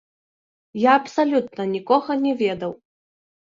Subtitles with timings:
[0.83, 2.77] Я абсалютна нікога не ведаў.